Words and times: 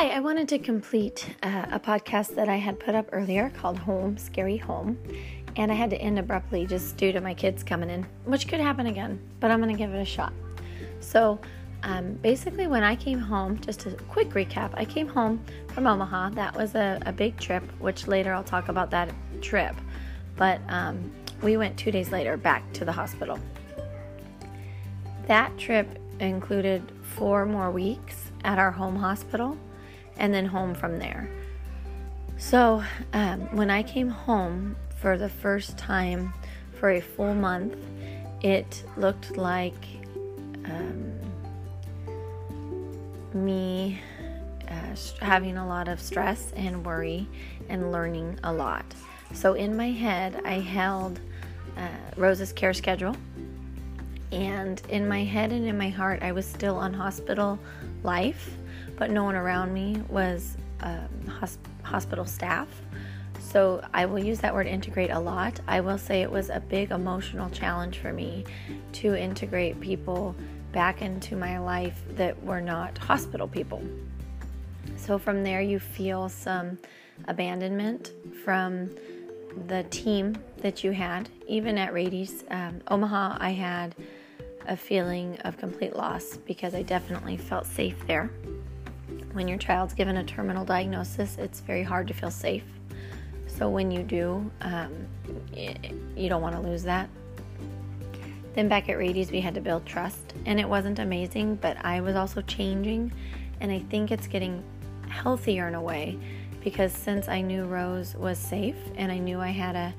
Hi, 0.00 0.16
I 0.16 0.20
wanted 0.20 0.48
to 0.48 0.58
complete 0.58 1.28
uh, 1.42 1.66
a 1.72 1.78
podcast 1.78 2.34
that 2.36 2.48
I 2.48 2.56
had 2.56 2.80
put 2.80 2.94
up 2.94 3.10
earlier 3.12 3.50
called 3.50 3.76
Home, 3.80 4.16
Scary 4.16 4.56
Home. 4.56 4.98
And 5.56 5.70
I 5.70 5.74
had 5.74 5.90
to 5.90 5.96
end 5.98 6.18
abruptly 6.18 6.64
just 6.64 6.96
due 6.96 7.12
to 7.12 7.20
my 7.20 7.34
kids 7.34 7.62
coming 7.62 7.90
in, 7.90 8.06
which 8.24 8.48
could 8.48 8.60
happen 8.60 8.86
again, 8.86 9.20
but 9.40 9.50
I'm 9.50 9.60
going 9.60 9.70
to 9.70 9.76
give 9.76 9.92
it 9.92 10.00
a 10.00 10.04
shot. 10.06 10.32
So, 11.00 11.38
um, 11.82 12.14
basically, 12.14 12.66
when 12.66 12.82
I 12.82 12.96
came 12.96 13.18
home, 13.18 13.60
just 13.60 13.84
a 13.84 13.90
quick 14.08 14.30
recap, 14.30 14.70
I 14.72 14.86
came 14.86 15.06
home 15.06 15.44
from 15.74 15.86
Omaha. 15.86 16.30
That 16.30 16.56
was 16.56 16.74
a, 16.76 16.98
a 17.04 17.12
big 17.12 17.38
trip, 17.38 17.62
which 17.78 18.06
later 18.08 18.32
I'll 18.32 18.42
talk 18.42 18.70
about 18.70 18.90
that 18.92 19.12
trip. 19.42 19.76
But 20.34 20.62
um, 20.70 21.12
we 21.42 21.58
went 21.58 21.76
two 21.76 21.90
days 21.90 22.10
later 22.10 22.38
back 22.38 22.72
to 22.72 22.86
the 22.86 22.92
hospital. 22.92 23.38
That 25.26 25.58
trip 25.58 25.98
included 26.20 26.90
four 27.02 27.44
more 27.44 27.70
weeks 27.70 28.32
at 28.44 28.58
our 28.58 28.70
home 28.70 28.96
hospital 28.96 29.58
and 30.20 30.32
then 30.32 30.46
home 30.46 30.74
from 30.74 30.98
there. 30.98 31.28
So, 32.38 32.84
um, 33.12 33.40
when 33.56 33.70
I 33.70 33.82
came 33.82 34.08
home 34.08 34.76
for 34.96 35.18
the 35.18 35.28
first 35.28 35.76
time 35.76 36.32
for 36.74 36.90
a 36.90 37.00
full 37.00 37.34
month, 37.34 37.76
it 38.42 38.84
looked 38.96 39.36
like 39.36 39.74
um, 40.64 41.12
me 43.34 44.00
uh, 44.68 44.96
having 45.20 45.56
a 45.56 45.66
lot 45.66 45.88
of 45.88 46.00
stress 46.00 46.52
and 46.56 46.84
worry 46.84 47.26
and 47.68 47.92
learning 47.92 48.38
a 48.44 48.52
lot. 48.52 48.86
So, 49.34 49.54
in 49.54 49.76
my 49.76 49.90
head, 49.90 50.40
I 50.44 50.60
held 50.60 51.20
uh, 51.76 51.88
Rose's 52.16 52.52
care 52.52 52.74
schedule. 52.74 53.16
And 54.32 54.80
in 54.88 55.08
my 55.08 55.24
head 55.24 55.52
and 55.52 55.66
in 55.66 55.76
my 55.76 55.88
heart, 55.88 56.22
I 56.22 56.32
was 56.32 56.46
still 56.46 56.76
on 56.76 56.94
hospital 56.94 57.58
life 58.02 58.50
but 59.00 59.10
no 59.10 59.24
one 59.24 59.34
around 59.34 59.72
me 59.72 59.96
was 60.10 60.58
um, 60.80 61.08
hosp- 61.26 61.56
hospital 61.82 62.26
staff. 62.26 62.68
So 63.40 63.82
I 63.94 64.04
will 64.04 64.18
use 64.18 64.40
that 64.40 64.52
word 64.52 64.66
integrate 64.66 65.10
a 65.10 65.18
lot. 65.18 65.58
I 65.66 65.80
will 65.80 65.96
say 65.96 66.20
it 66.20 66.30
was 66.30 66.50
a 66.50 66.60
big 66.60 66.90
emotional 66.90 67.48
challenge 67.48 67.96
for 67.96 68.12
me 68.12 68.44
to 68.92 69.14
integrate 69.14 69.80
people 69.80 70.36
back 70.72 71.00
into 71.00 71.34
my 71.34 71.58
life 71.58 72.02
that 72.10 72.40
were 72.44 72.60
not 72.60 72.98
hospital 72.98 73.48
people. 73.48 73.82
So 74.96 75.16
from 75.16 75.42
there, 75.42 75.62
you 75.62 75.78
feel 75.78 76.28
some 76.28 76.78
abandonment 77.26 78.12
from 78.44 78.90
the 79.66 79.82
team 79.84 80.36
that 80.58 80.84
you 80.84 80.90
had. 80.90 81.30
Even 81.48 81.78
at 81.78 81.94
Rady's 81.94 82.44
um, 82.50 82.82
Omaha, 82.88 83.38
I 83.40 83.52
had 83.52 83.94
a 84.70 84.76
feeling 84.76 85.38
of 85.40 85.58
complete 85.58 85.94
loss 85.94 86.38
because 86.38 86.74
I 86.74 86.82
definitely 86.82 87.36
felt 87.36 87.66
safe 87.66 87.96
there 88.06 88.30
when 89.32 89.46
your 89.46 89.58
child's 89.58 89.94
given 89.94 90.16
a 90.16 90.24
terminal 90.24 90.64
diagnosis, 90.64 91.38
it's 91.38 91.60
very 91.60 91.82
hard 91.82 92.08
to 92.08 92.14
feel 92.14 92.30
safe. 92.30 92.64
So 93.46 93.68
when 93.68 93.90
you 93.90 94.02
do, 94.02 94.50
um, 94.62 94.92
you 96.16 96.28
don't 96.28 96.42
want 96.42 96.56
to 96.56 96.60
lose 96.60 96.82
that. 96.84 97.08
Then 98.54 98.68
back 98.68 98.88
at 98.88 98.98
Rady's, 98.98 99.30
we 99.30 99.40
had 99.40 99.54
to 99.54 99.60
build 99.60 99.86
trust, 99.86 100.34
and 100.46 100.58
it 100.58 100.68
wasn't 100.68 100.98
amazing, 100.98 101.56
but 101.56 101.76
I 101.84 102.00
was 102.00 102.16
also 102.16 102.42
changing, 102.42 103.12
and 103.60 103.70
I 103.70 103.78
think 103.78 104.10
it's 104.10 104.26
getting 104.26 104.62
healthier 105.08 105.68
in 105.68 105.74
a 105.74 105.82
way 105.82 106.18
because 106.62 106.92
since 106.92 107.28
I 107.28 107.40
knew 107.40 107.64
Rose 107.64 108.14
was 108.14 108.38
safe 108.38 108.76
and 108.96 109.10
I 109.10 109.18
knew 109.18 109.40
I 109.40 109.48
had 109.48 109.76
a, 109.76 109.94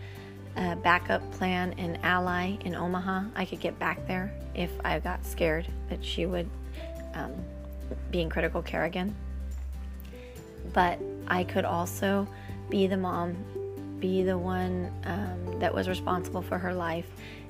a 0.56 0.76
backup 0.76 1.30
plan 1.34 1.74
in 1.74 1.98
Ally 2.04 2.58
in 2.66 2.76
Omaha, 2.76 3.24
I 3.36 3.46
could 3.46 3.60
get 3.60 3.78
back 3.80 4.06
there 4.08 4.34
if 4.54 4.72
I 4.84 5.00
got 5.00 5.26
scared 5.26 5.68
that 5.90 6.04
she 6.04 6.26
would 6.26 6.50
um, 7.14 7.34
be 8.10 8.22
in 8.22 8.30
critical 8.30 8.62
care 8.62 8.86
again. 8.86 9.16
But 10.74 11.00
I 11.28 11.44
could 11.44 11.66
also 11.66 12.28
be 12.70 12.88
the 12.88 12.98
mom, 12.98 13.36
be 14.00 14.24
the 14.24 14.38
one 14.38 14.92
um, 15.06 15.60
that 15.60 15.74
was 15.74 15.88
responsible 15.88 16.42
for 16.42 16.58
her 16.58 16.74
life, 16.74 17.08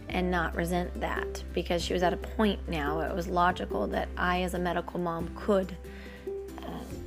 and 0.09 0.29
not 0.29 0.55
resent 0.55 0.99
that 0.99 1.43
because 1.53 1.81
she 1.83 1.93
was 1.93 2.03
at 2.03 2.13
a 2.13 2.17
point 2.17 2.59
now 2.67 2.97
where 2.97 3.07
it 3.07 3.15
was 3.15 3.27
logical 3.27 3.87
that 3.87 4.09
I, 4.17 4.43
as 4.43 4.53
a 4.53 4.59
medical 4.59 4.99
mom, 4.99 5.31
could 5.35 5.75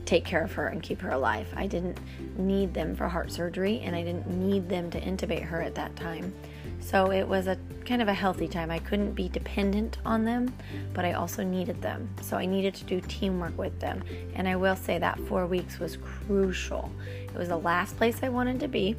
take 0.05 0.25
care 0.25 0.43
of 0.43 0.53
her 0.53 0.69
and 0.69 0.83
keep 0.83 1.01
her 1.01 1.11
alive. 1.11 1.47
I 1.57 1.67
didn't 1.67 1.99
need 2.37 2.75
them 2.75 2.95
for 2.95 3.09
heart 3.09 3.31
surgery 3.33 3.81
and 3.81 3.95
I 3.97 4.03
didn't 4.03 4.29
need 4.29 4.69
them 4.69 4.91
to 4.91 5.01
intubate 5.01 5.43
her 5.43 5.63
at 5.63 5.75
that 5.75 5.95
time. 5.97 6.33
So 6.81 7.11
it 7.13 7.27
was 7.27 7.47
a 7.47 7.57
kind 7.87 8.03
of 8.03 8.09
a 8.09 8.15
healthy 8.15 8.47
time. 8.47 8.71
I 8.71 8.79
couldn't 8.79 9.13
be 9.13 9.29
dependent 9.29 9.99
on 10.05 10.25
them, 10.25 10.55
but 10.93 11.05
I 11.05 11.13
also 11.13 11.43
needed 11.43 11.81
them. 11.81 12.09
So 12.21 12.37
I 12.37 12.45
needed 12.47 12.75
to 12.75 12.85
do 12.85 13.01
teamwork 13.01 13.57
with 13.57 13.79
them. 13.81 14.03
And 14.35 14.47
I 14.47 14.57
will 14.57 14.77
say 14.77 14.99
that 14.99 15.19
four 15.21 15.47
weeks 15.47 15.79
was 15.79 15.97
crucial. 15.97 16.91
It 17.25 17.35
was 17.35 17.49
the 17.49 17.57
last 17.57 17.97
place 17.97 18.19
I 18.23 18.29
wanted 18.29 18.61
to 18.61 18.69
be. 18.69 18.97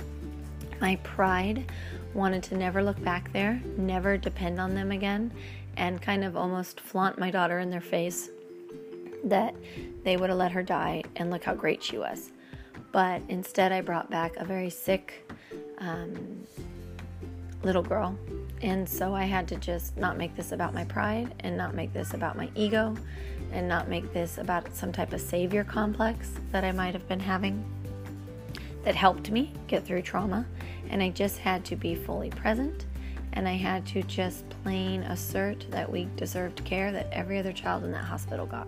My 0.82 0.96
pride 1.04 1.72
wanted 2.14 2.44
to 2.44 2.58
never 2.58 2.82
look 2.82 3.02
back 3.04 3.32
there, 3.34 3.62
never 3.78 4.18
depend 4.18 4.60
on 4.60 4.74
them 4.74 4.92
again, 4.92 5.32
and 5.78 6.02
kind 6.02 6.24
of 6.24 6.36
almost 6.36 6.80
flaunt 6.80 7.20
my 7.20 7.30
daughter 7.30 7.60
in 7.60 7.70
their 7.70 7.82
face 7.82 8.30
that 9.26 9.56
they 10.04 10.18
would 10.18 10.30
have 10.30 10.40
let 10.40 10.52
her 10.52 10.64
die 10.64 11.04
and 11.16 11.32
look 11.32 11.44
how 11.44 11.54
great 11.54 11.84
she 11.84 11.98
was. 11.98 12.32
But 12.92 13.22
instead, 13.28 13.72
I 13.72 13.82
brought 13.82 14.10
back 14.10 14.38
a 14.38 14.46
very 14.46 14.70
sick, 14.70 15.30
um, 15.80 16.46
little 17.64 17.84
girl. 17.84 18.18
And 18.62 18.88
so 18.88 19.14
I 19.14 19.24
had 19.24 19.48
to 19.50 19.58
just 19.58 19.98
not 19.98 20.18
make 20.18 20.36
this 20.36 20.52
about 20.52 20.74
my 20.74 20.86
pride 20.86 21.34
and 21.42 21.58
not 21.58 21.76
make 21.76 21.92
this 21.92 22.14
about 22.14 22.38
my 22.38 22.50
ego 22.56 22.96
and 23.52 23.68
not 23.68 23.90
make 23.90 24.14
this 24.14 24.38
about 24.38 24.74
some 24.74 24.92
type 24.92 25.12
of 25.12 25.20
savior 25.20 25.64
complex 25.64 26.32
that 26.52 26.64
I 26.64 26.72
might 26.72 26.94
have 26.94 27.08
been 27.08 27.20
having 27.20 27.66
that 28.84 28.96
helped 28.96 29.32
me 29.32 29.52
get 29.68 29.86
through 29.86 30.04
trauma. 30.04 30.46
And 30.90 31.02
I 31.04 31.10
just 31.10 31.40
had 31.40 31.66
to 31.66 31.76
be 31.76 31.96
fully 31.96 32.30
present 32.30 32.86
and 33.34 33.48
I 33.48 33.54
had 33.54 33.86
to 33.88 34.02
just 34.04 34.48
plain 34.64 35.04
assert 35.04 35.66
that 35.72 35.92
we 35.92 36.08
deserved 36.16 36.64
care 36.64 36.92
that 36.92 37.10
every 37.12 37.38
other 37.40 37.52
child 37.52 37.84
in 37.84 37.92
that 37.92 38.06
hospital 38.06 38.46
got. 38.46 38.68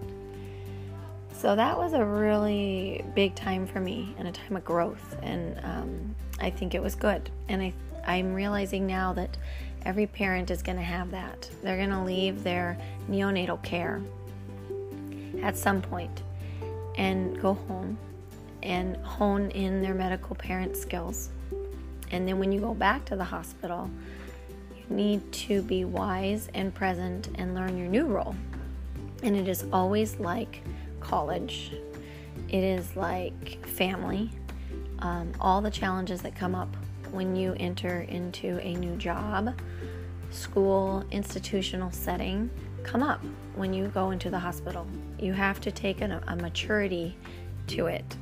So 1.38 1.56
that 1.56 1.78
was 1.78 1.94
a 1.94 2.04
really 2.04 3.06
big 3.14 3.36
time 3.36 3.68
for 3.68 3.80
me 3.80 4.16
and 4.18 4.28
a 4.28 4.32
time 4.32 4.58
of 4.58 4.66
growth, 4.66 5.16
and 5.22 5.60
um, 5.64 6.16
I 6.40 6.50
think 6.50 6.74
it 6.74 6.82
was 6.82 6.96
good. 6.96 7.30
And 7.48 7.62
I 7.62 7.74
I'm 8.08 8.34
realizing 8.34 8.88
now 8.88 9.14
that 9.14 9.38
every 9.86 10.08
parent 10.08 10.50
is 10.50 10.64
going 10.64 10.78
to 10.78 10.84
have 10.84 11.12
that. 11.12 11.50
They're 11.62 11.78
going 11.78 11.90
to 11.90 12.02
leave 12.02 12.42
their 12.44 12.78
neonatal 13.10 13.62
care 13.64 14.02
at 15.44 15.58
some 15.58 15.82
point 15.82 16.24
and 16.98 17.40
go 17.40 17.54
home 17.54 17.98
and 18.64 18.96
hone 18.98 19.52
in 19.52 19.82
their 19.82 19.94
medical 19.94 20.36
parent 20.36 20.76
skills. 20.76 21.30
And 22.10 22.26
then 22.26 22.40
when 22.40 22.54
you 22.54 22.62
go 22.62 22.74
back 22.74 23.04
to 23.06 23.18
the 23.18 23.26
hospital, 23.26 23.92
you 24.76 24.96
need 24.96 25.30
to 25.34 25.62
be 25.62 25.84
wise 25.84 26.50
and 26.54 26.74
present 26.74 27.28
and 27.36 27.54
learn 27.54 27.78
your 27.78 27.90
new 27.90 28.06
role. 28.06 28.36
And 29.22 29.36
it 29.36 29.50
is 29.50 29.66
always 29.74 30.18
like 30.18 30.64
college, 31.00 31.72
it 32.50 32.64
is 32.64 32.96
like 32.96 33.66
family, 33.66 34.32
um, 35.00 35.32
all 35.40 35.62
the 35.62 35.72
challenges 35.72 36.22
that 36.22 36.36
come 36.36 36.56
up 36.56 36.76
when 37.12 37.36
you 37.36 37.56
enter 37.60 38.02
into 38.02 38.60
a 38.60 38.74
new 38.76 38.96
job, 38.98 39.54
school, 40.32 41.04
institutional 41.12 41.92
setting 41.92 42.50
come 42.84 43.04
up 43.04 43.22
when 43.56 43.74
you 43.74 43.88
go 43.88 44.12
into 44.12 44.30
the 44.30 44.40
hospital. 44.40 44.88
You 45.20 45.34
have 45.34 45.60
to 45.62 45.72
take 45.72 46.02
a, 46.02 46.22
a 46.28 46.36
maturity 46.36 47.18
to 47.68 47.88
it 47.88 48.16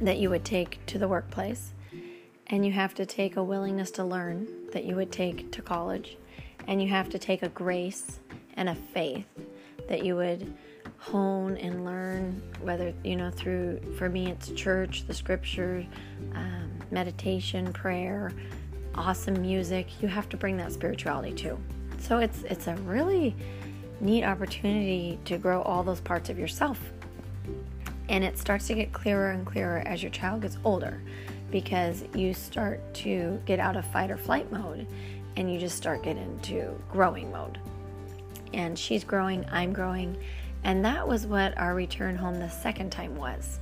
that 0.00 0.18
you 0.18 0.30
would 0.30 0.44
take 0.44 0.84
to 0.86 0.98
the 0.98 1.08
workplace, 1.08 1.72
and 2.48 2.66
you 2.66 2.72
have 2.72 2.94
to 2.94 3.06
take 3.06 3.36
a 3.36 3.42
willingness 3.42 3.90
to 3.92 4.04
learn 4.04 4.46
that 4.72 4.84
you 4.84 4.96
would 4.96 5.12
take 5.12 5.50
to 5.52 5.62
college, 5.62 6.16
and 6.66 6.82
you 6.82 6.88
have 6.88 7.08
to 7.10 7.18
take 7.18 7.42
a 7.42 7.48
grace 7.48 8.18
and 8.54 8.68
a 8.68 8.74
faith 8.74 9.26
that 9.88 10.04
you 10.04 10.16
would 10.16 10.52
hone 11.02 11.56
and 11.56 11.84
learn 11.84 12.40
whether 12.60 12.94
you 13.04 13.16
know 13.16 13.30
through 13.30 13.80
for 13.98 14.08
me 14.08 14.30
it's 14.30 14.50
church 14.52 15.04
the 15.06 15.14
scripture 15.14 15.84
um, 16.34 16.70
meditation 16.92 17.72
prayer 17.72 18.30
awesome 18.94 19.40
music. 19.40 20.02
You 20.02 20.08
have 20.08 20.28
to 20.30 20.36
bring 20.36 20.56
that 20.58 20.72
spirituality 20.72 21.32
too. 21.32 21.58
So 21.98 22.18
it's 22.18 22.42
it's 22.42 22.66
a 22.66 22.74
really 22.76 23.34
neat 24.00 24.24
opportunity 24.24 25.18
to 25.26 25.38
grow 25.38 25.62
all 25.62 25.82
those 25.82 26.00
parts 26.00 26.28
of 26.28 26.38
yourself. 26.38 26.78
And 28.08 28.24
it 28.24 28.38
starts 28.38 28.66
to 28.66 28.74
get 28.74 28.92
clearer 28.92 29.30
and 29.30 29.46
clearer 29.46 29.82
as 29.86 30.02
your 30.02 30.10
child 30.10 30.42
gets 30.42 30.58
older 30.64 31.00
because 31.50 32.04
you 32.14 32.34
start 32.34 32.80
to 32.94 33.40
get 33.46 33.60
out 33.60 33.76
of 33.76 33.84
fight 33.86 34.10
or 34.10 34.16
flight 34.16 34.50
mode 34.50 34.86
and 35.36 35.52
you 35.52 35.58
just 35.58 35.76
start 35.76 36.02
getting 36.02 36.22
into 36.22 36.74
growing 36.90 37.30
mode. 37.30 37.58
And 38.52 38.78
she's 38.78 39.04
growing 39.04 39.46
i'm 39.50 39.72
growing 39.72 40.16
and 40.64 40.84
that 40.84 41.06
was 41.06 41.26
what 41.26 41.56
our 41.58 41.74
return 41.74 42.16
home 42.16 42.38
the 42.38 42.48
second 42.48 42.90
time 42.90 43.16
was. 43.16 43.58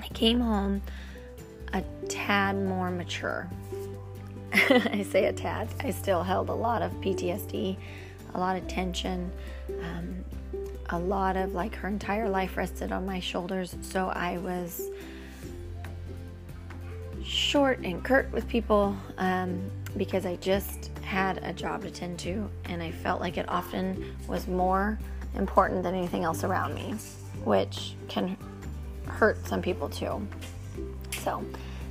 I 0.00 0.08
came 0.08 0.40
home 0.40 0.82
a 1.72 1.82
tad 2.08 2.56
more 2.56 2.90
mature. 2.90 3.48
I 4.52 5.04
say 5.08 5.26
a 5.26 5.32
tad. 5.32 5.68
I 5.80 5.90
still 5.90 6.22
held 6.22 6.48
a 6.48 6.54
lot 6.54 6.82
of 6.82 6.92
PTSD, 7.00 7.76
a 8.34 8.38
lot 8.38 8.56
of 8.56 8.66
tension, 8.68 9.30
um, 9.82 10.24
a 10.90 10.98
lot 10.98 11.36
of 11.36 11.54
like 11.54 11.74
her 11.74 11.88
entire 11.88 12.28
life 12.28 12.56
rested 12.56 12.92
on 12.92 13.04
my 13.04 13.20
shoulders. 13.20 13.76
So 13.82 14.08
I 14.08 14.38
was 14.38 14.82
short 17.24 17.80
and 17.80 18.04
curt 18.04 18.30
with 18.32 18.46
people 18.48 18.96
um, 19.18 19.70
because 19.96 20.26
I 20.26 20.36
just 20.36 20.90
had 21.02 21.38
a 21.42 21.52
job 21.52 21.82
to 21.82 21.90
tend 21.90 22.18
to, 22.20 22.48
and 22.66 22.82
I 22.82 22.90
felt 22.90 23.20
like 23.20 23.36
it 23.36 23.48
often 23.48 24.16
was 24.28 24.46
more 24.46 24.98
important 25.36 25.82
than 25.82 25.94
anything 25.94 26.24
else 26.24 26.44
around 26.44 26.74
me, 26.74 26.94
which 27.44 27.94
can 28.08 28.36
hurt 29.06 29.46
some 29.46 29.62
people 29.62 29.88
too. 29.88 30.26
So, 31.20 31.44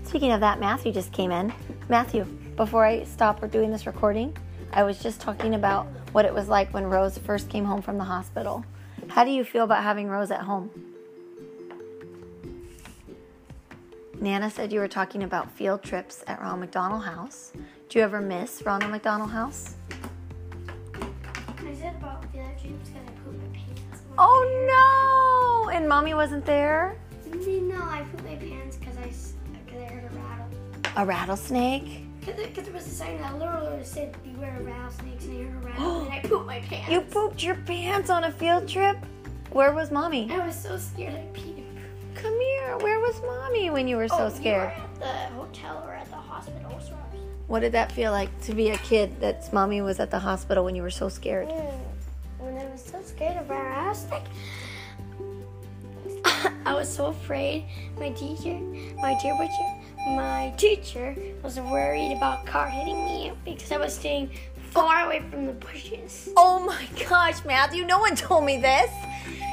speaking 0.03 0.31
of 0.31 0.39
that, 0.41 0.59
Matthew 0.59 0.91
just 0.91 1.11
came 1.11 1.31
in. 1.31 1.53
Matthew, 1.89 2.25
before 2.55 2.85
I 2.85 3.03
stop 3.03 3.49
doing 3.51 3.71
this 3.71 3.85
recording, 3.85 4.35
I 4.73 4.83
was 4.83 5.01
just 5.01 5.21
talking 5.21 5.55
about 5.55 5.87
what 6.11 6.25
it 6.25 6.33
was 6.33 6.49
like 6.49 6.73
when 6.73 6.85
Rose 6.85 7.17
first 7.17 7.49
came 7.49 7.65
home 7.65 7.81
from 7.81 7.97
the 7.97 8.03
hospital. 8.03 8.65
How 9.07 9.23
do 9.23 9.31
you 9.31 9.43
feel 9.43 9.63
about 9.63 9.83
having 9.83 10.09
Rose 10.09 10.31
at 10.31 10.41
home? 10.41 10.69
Nana 14.19 14.49
said 14.49 14.71
you 14.71 14.79
were 14.79 14.87
talking 14.87 15.23
about 15.23 15.51
field 15.51 15.83
trips 15.83 16.23
at 16.27 16.39
Ronald 16.39 16.61
McDonald 16.61 17.03
House. 17.03 17.51
Do 17.89 17.99
you 17.99 18.05
ever 18.05 18.21
miss 18.21 18.63
Ronald 18.65 18.91
McDonald 18.91 19.31
House? 19.31 19.75
I 22.55 22.61
said 22.61 22.71
about 22.71 22.83
field 22.83 22.85
trips 22.85 22.89
because 22.89 23.07
I 23.07 23.23
pooped 23.23 23.39
my 23.41 23.57
pants. 23.57 24.01
Oh 24.17 25.63
no! 25.65 25.69
And 25.71 25.87
mommy 25.89 26.13
wasn't 26.13 26.45
there? 26.45 26.95
No, 27.25 27.81
I 27.81 28.03
pooped 28.11 28.23
my 28.23 28.35
pants 28.35 28.77
because 28.77 28.97
I, 28.97 29.07
'cause 29.07 29.81
I 29.81 29.85
heard 29.93 30.03
a 30.11 30.15
rattle. 30.15 30.47
A 30.97 31.05
rattlesnake? 31.05 32.01
Because 32.21 32.65
there 32.65 32.73
was 32.73 32.87
a 32.87 32.89
sign 32.89 33.19
that 33.21 33.37
literally 33.37 33.83
said 33.83 34.15
beware 34.23 34.57
of 34.59 34.65
rattlesnakes 34.65 35.25
and 35.25 35.37
I 35.37 35.43
heard 35.51 35.63
a 35.63 35.67
rattle 35.67 36.01
and 36.05 36.13
I 36.13 36.19
pooped 36.21 36.45
my 36.45 36.59
pants. 36.61 36.89
You 36.89 37.01
pooped 37.01 37.43
your 37.43 37.55
pants 37.55 38.09
on 38.09 38.23
a 38.23 38.31
field 38.31 38.67
trip? 38.67 38.97
Where 39.51 39.73
was 39.73 39.91
mommy? 39.91 40.29
I 40.31 40.45
was 40.45 40.55
so 40.55 40.77
scared 40.77 41.13
I 41.13 41.27
peed. 41.37 41.63
Come 42.15 42.39
here. 42.39 42.77
Where 42.77 42.99
was 42.99 43.21
mommy 43.21 43.69
when 43.69 43.87
you 43.87 43.97
were 43.97 44.07
so 44.07 44.25
Oh, 44.25 44.29
scared? 44.29 44.71
You 44.75 44.83
were 45.01 45.05
at 45.05 45.29
the 45.29 45.35
hotel 45.35 45.83
or 45.85 45.93
at 45.93 46.09
the 46.09 46.15
hospital. 46.15 46.79
So 46.79 46.93
What 47.47 47.59
did 47.59 47.73
that 47.73 47.91
feel 47.91 48.11
like 48.11 48.29
to 48.41 48.55
be 48.55 48.69
a 48.69 48.77
kid 48.77 49.19
that's 49.19 49.53
mommy 49.53 49.81
was 49.81 49.99
at 49.99 50.09
the 50.11 50.19
hospital 50.19 50.63
when 50.65 50.75
you 50.75 50.81
were 50.81 50.89
so 50.89 51.09
scared? 51.09 51.47
I 51.49 51.71
was 52.75 52.83
so 52.83 53.01
scared 53.03 53.37
of 53.37 53.49
a 53.49 53.53
rattlesnake, 53.53 54.23
I 56.65 56.73
was 56.73 56.93
so 56.93 57.05
afraid. 57.05 57.63
My 57.97 58.09
teacher, 58.09 58.59
my 58.97 59.17
dear 59.21 59.33
teacher, 59.39 60.07
my 60.07 60.53
teacher 60.57 61.15
was 61.41 61.57
worried 61.57 62.11
about 62.17 62.45
car 62.45 62.67
hitting 62.67 63.05
me 63.05 63.31
because 63.45 63.71
I 63.71 63.77
was 63.77 63.93
staying 63.93 64.29
far 64.71 65.05
away 65.05 65.21
from 65.31 65.45
the 65.45 65.53
bushes. 65.53 66.27
Oh 66.35 66.59
my 66.65 66.85
gosh, 67.07 67.45
Matthew, 67.45 67.85
no 67.85 67.97
one 67.99 68.13
told 68.13 68.43
me 68.43 68.57
this. 68.57 68.91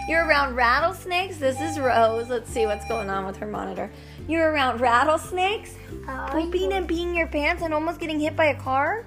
You're 0.08 0.26
around 0.26 0.56
rattlesnakes. 0.56 1.36
This 1.36 1.60
is 1.60 1.78
Rose. 1.78 2.28
Let's 2.28 2.50
see 2.50 2.66
what's 2.66 2.88
going 2.88 3.08
on 3.08 3.24
with 3.24 3.36
her 3.36 3.46
monitor. 3.46 3.88
You're 4.26 4.50
around 4.50 4.80
rattlesnakes, 4.80 5.76
Uh, 6.08 6.28
pooping 6.30 6.72
and 6.72 6.88
peeing 6.88 7.16
your 7.16 7.28
pants, 7.28 7.62
and 7.62 7.72
almost 7.72 8.00
getting 8.00 8.18
hit 8.18 8.34
by 8.34 8.46
a 8.46 8.60
car. 8.60 9.04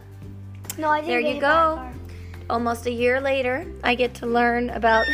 no, 0.78 0.90
I 0.90 1.02
didn't 1.02 1.10
There 1.10 1.22
get 1.22 1.28
you 1.28 1.34
hit 1.34 1.42
by 1.42 1.50
a 1.50 1.92
go. 1.92 1.95
Almost 2.50 2.86
a 2.86 2.92
year 2.92 3.20
later, 3.20 3.66
I 3.84 3.96
get 3.96 4.14
to 4.16 4.28
learn 4.28 4.70
about 4.70 5.06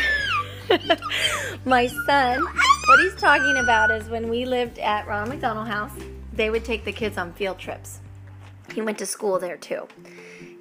my 1.65 1.87
son. 1.87 2.43
What 2.87 2.99
he's 2.99 3.15
talking 3.15 3.57
about 3.57 3.89
is 3.89 4.09
when 4.09 4.29
we 4.29 4.45
lived 4.45 4.79
at 4.79 5.07
Ronald 5.07 5.29
McDonald 5.29 5.67
House, 5.67 5.93
they 6.33 6.49
would 6.49 6.65
take 6.65 6.83
the 6.83 6.91
kids 6.91 7.17
on 7.17 7.31
field 7.33 7.57
trips. 7.57 7.99
He 8.73 8.81
went 8.81 8.97
to 8.99 9.05
school 9.05 9.39
there 9.39 9.55
too. 9.55 9.87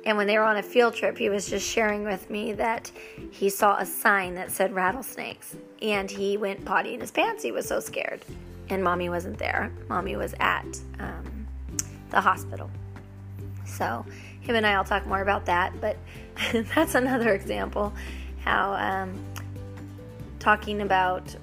And 0.05 0.17
when 0.17 0.27
they 0.27 0.39
were 0.39 0.45
on 0.45 0.57
a 0.57 0.63
field 0.63 0.95
trip, 0.95 1.19
he 1.19 1.29
was 1.29 1.49
just 1.49 1.69
sharing 1.69 2.05
with 2.05 2.31
me 2.31 2.53
that 2.53 2.91
he 3.31 3.51
saw 3.51 3.77
a 3.77 3.85
sign 3.85 4.35
that 4.37 4.51
said 4.51 4.73
rattlesnakes. 4.73 5.57
And 5.83 6.11
he 6.11 6.37
went 6.37 6.65
potty 6.65 6.95
in 6.95 7.01
his 7.01 7.11
pants. 7.11 7.43
He 7.43 7.53
was 7.53 7.67
so 7.67 7.81
scared. 7.81 8.25
And 8.69 8.83
mommy 8.83 9.09
wasn't 9.09 9.39
there. 9.39 9.73
Mommy 9.89 10.17
was 10.17 10.35
at 10.39 10.67
um, 11.01 11.47
the 12.11 12.21
hospital. 12.21 12.71
So, 13.65 14.05
him 14.41 14.57
and 14.57 14.67
I 14.67 14.77
will 14.77 14.85
talk 14.85 15.07
more 15.07 15.23
about 15.23 15.47
that. 15.47 15.81
But 15.81 15.97
that's 16.75 16.95
another 16.95 17.35
example 17.35 17.93
how 18.41 18.75
um, 18.75 19.25
talking 20.39 20.83
about 20.83 21.35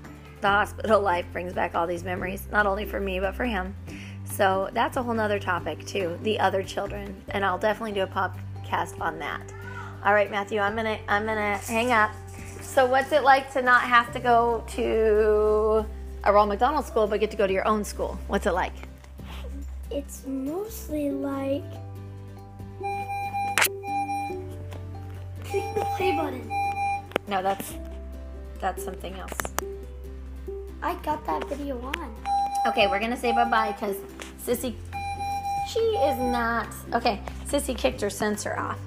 the 0.41 0.47
hospital 0.47 1.01
life 1.13 1.25
brings 1.31 1.53
back 1.53 1.75
all 1.75 1.87
these 1.87 2.03
memories, 2.03 2.47
not 2.51 2.65
only 2.65 2.85
for 2.85 2.99
me, 2.99 3.19
but 3.19 3.35
for 3.35 3.45
him. 3.45 3.75
So 4.25 4.69
that's 4.73 4.97
a 4.97 5.03
whole 5.03 5.13
nother 5.13 5.39
topic 5.39 5.85
too, 5.85 6.19
the 6.23 6.39
other 6.39 6.61
children, 6.61 7.23
and 7.29 7.45
I'll 7.45 7.57
definitely 7.57 7.93
do 7.93 8.01
a 8.01 8.07
podcast 8.07 8.99
on 8.99 9.19
that. 9.19 9.41
All 10.03 10.13
right, 10.13 10.29
Matthew, 10.29 10.59
I'm 10.59 10.75
gonna 10.75 10.99
I'm 11.07 11.25
gonna 11.25 11.57
hang 11.57 11.91
up. 11.91 12.11
So 12.61 12.85
what's 12.85 13.11
it 13.11 13.23
like 13.23 13.51
to 13.53 13.61
not 13.61 13.81
have 13.81 14.11
to 14.13 14.19
go 14.19 14.63
to 14.71 15.85
a 16.23 16.33
Ronald 16.33 16.49
McDonald 16.49 16.85
school, 16.85 17.07
but 17.07 17.19
get 17.19 17.31
to 17.31 17.37
go 17.37 17.47
to 17.47 17.53
your 17.53 17.67
own 17.67 17.83
school? 17.83 18.19
What's 18.27 18.45
it 18.45 18.51
like? 18.51 18.73
It's 19.89 20.25
mostly 20.27 21.09
like 21.09 21.63
click 25.49 25.63
the 25.75 25.85
play 25.97 26.15
button. 26.15 26.51
No, 27.27 27.41
that's 27.41 27.73
that's 28.59 28.83
something 28.83 29.13
else. 29.15 29.33
I 30.81 30.95
got 30.95 31.25
that 31.25 31.47
video 31.47 31.79
on. 31.79 32.15
Okay, 32.67 32.87
we're 32.87 32.99
gonna 32.99 33.17
say 33.17 33.31
bye 33.31 33.49
bye 33.49 33.71
because 33.71 33.95
Sissy, 34.45 34.75
she 35.69 35.79
is 35.79 36.17
not. 36.19 36.67
Okay, 36.93 37.21
Sissy 37.45 37.77
kicked 37.77 38.01
her 38.01 38.09
sensor 38.09 38.57
off. 38.57 38.79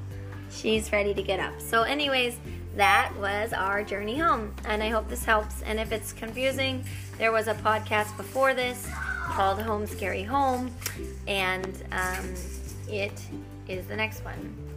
She's 0.51 0.93
ready 0.93 1.15
to 1.15 1.23
get 1.23 1.39
up. 1.39 1.61
So, 1.61 1.83
anyways, 1.83 2.37
that 2.77 3.13
was 3.19 3.53
our 3.53 3.83
journey 3.85 4.19
home, 4.19 4.55
and 4.65 4.83
I 4.83 4.89
hope 4.89 5.09
this 5.09 5.25
helps. 5.25 5.63
And 5.63 5.79
if 5.79 5.93
it's 5.93 6.13
confusing, 6.13 6.85
there 7.19 7.33
was 7.33 7.47
a 7.47 7.55
podcast 7.55 8.17
before 8.17 8.55
this 8.55 8.89
called 9.25 9.61
Home 9.63 9.87
Scary 9.87 10.23
Home, 10.23 10.75
and 11.27 11.83
um, 11.93 12.35
it 12.89 13.23
is 13.69 13.87
the 13.87 13.97
next 13.97 14.25
one. 14.25 14.70